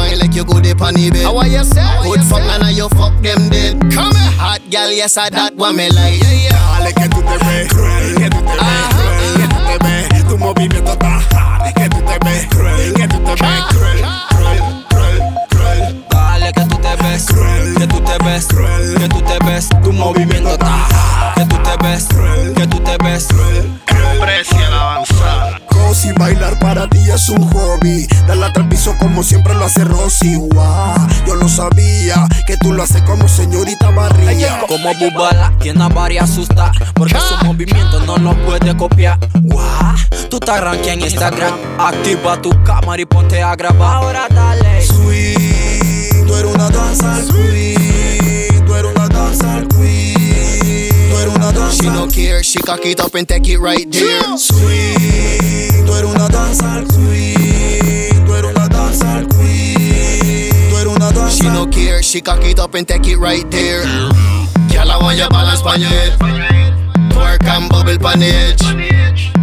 [0.00, 1.24] wine like you good up on the bed.
[1.24, 1.84] How are you say?
[2.02, 3.80] Good fuck and now you fuck them dead.
[3.92, 6.20] Come here, hot girl, yes I that one me like.
[6.20, 6.80] Yeah, yeah.
[6.80, 10.28] Dale que tú te ves cruel, que tú te ves cruel, que tú te ves,
[10.28, 14.00] tu movimiento está hot, que tú te ves cruel, que tú te ves cruel,
[14.30, 15.18] cruel, cruel,
[15.50, 16.04] cruel.
[16.10, 20.50] Dale que tú te ves, que tú te ves, que tú te ves, tu movimiento
[20.50, 22.08] está hot, que tú te ves,
[22.54, 23.28] que tú te ves.
[24.20, 25.60] Precia la avanzada.
[25.70, 28.06] Rosy, bailar para ti es un hobby.
[28.26, 30.36] Darle al piso como siempre lo hace Rosy.
[30.36, 30.94] Wow,
[31.26, 34.60] yo no sabía que tú lo haces como señorita María.
[34.68, 39.18] Como Bubala, tiene a varias asusta Porque su movimiento no lo puede copiar.
[39.42, 39.94] Wow,
[40.28, 41.54] tú te ranking en Instagram.
[41.78, 43.96] Activa tu cámara y ponte a grabar.
[43.96, 44.84] Ahora dale.
[44.86, 48.64] Sweet, tú eres una danza queen.
[48.66, 51.10] Tú eres una danza queen.
[51.10, 53.90] Tú eres una danza She no care, she cock it up and take it right
[53.90, 54.36] there.
[54.36, 55.49] Sweet,
[55.86, 58.24] tú eres una danza queen.
[58.26, 60.70] Tú eres una danza queen.
[60.70, 63.48] Tú eres una danza She no care, she cock it up and take it right
[63.50, 63.82] there.
[64.68, 66.18] Girl, I want your balance your head.
[67.10, 67.90] Twerk and bubble.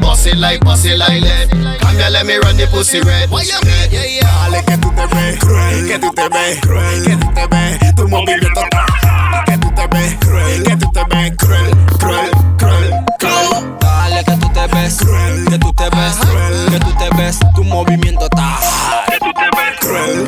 [0.00, 1.50] Boss it like, boss it like lead.
[1.80, 3.30] Come here, let me run the pussy red.
[3.30, 3.90] What you mean?
[3.90, 4.22] Yeah, yeah.
[4.50, 7.94] Dale que tú te ves cruel, que tú te ves cruel, que tú te ves,
[7.94, 10.91] tu movimiento está que tú te ves cruel, que tú
[15.22, 16.16] ves, que tú te ves,
[16.70, 19.12] que tú te ves, tu movimiento está hot.
[19.80, 20.24] Cruel,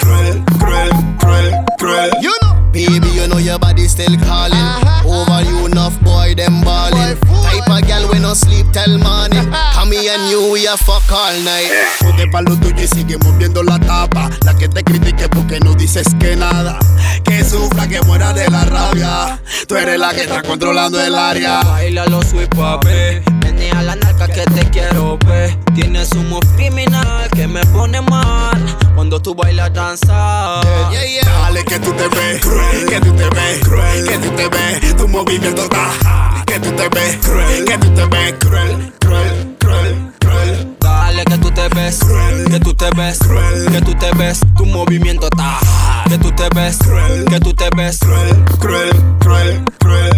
[0.00, 2.10] cruel, cruel, cruel, cruel.
[2.20, 4.58] You know, baby, you know your body still calling.
[5.04, 7.18] Over you enough, boy, them ballin'.
[7.42, 9.50] Type of girl we no sleep till morning.
[9.74, 11.70] Come me and you, we a fuck all night.
[12.00, 14.30] Ponte pa' lo tuyo y sigue moviendo la tapa.
[14.44, 16.78] La que te critique porque no dices que nada.
[17.24, 19.40] Que sufra, que muera de la rabia.
[19.68, 21.62] Tú eres la que está controlando el área.
[21.62, 23.41] Baila los sweet papi.
[23.76, 25.56] A la narca que te quiero ver.
[25.74, 28.60] Tienes un move criminal que me pone mal
[28.94, 30.64] cuando tú bailas danzar.
[30.90, 31.24] Yeah, yeah.
[31.24, 34.96] Dale que tú te ves cruel, que tú te ves cruel, que tú te ves,
[34.96, 35.90] tu movimiento está
[36.46, 40.76] que tú te ves cruel, que tú te ves cruel, cruel, cruel, cruel.
[40.80, 41.98] Dale que tú te ves,
[42.50, 45.58] que tú te ves, que tú te ves, tu movimiento está
[46.08, 46.78] que tú te ves,
[47.28, 47.98] que tú te ves.
[48.00, 50.11] Cruel, cruel, cruel, cruel.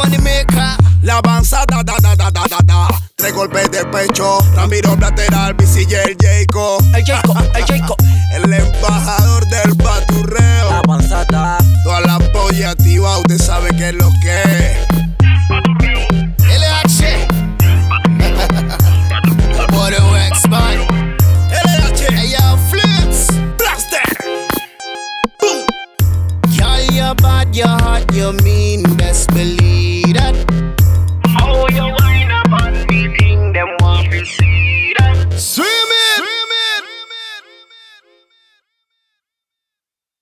[0.00, 0.76] Money maker.
[1.02, 2.88] La avanzada, da, da, da, da, da, da.
[3.16, 6.78] Tres golpes de pecho, Ramiro Plateral, Bici y el Jayco.
[6.94, 7.96] El Jayco, el Jayco.
[8.32, 10.70] El embajador del baturreo.
[10.70, 11.58] La avanzada.
[11.84, 14.76] Toda la polla activa, usted sabe qué es lo que es.
[16.60, 17.26] LH.
[19.90, 20.86] The wax man.
[21.50, 23.26] LH, yo, flips.
[23.58, 24.08] Blaster.
[26.56, 29.69] Girl, you're bad, you're hot, you mean best believe.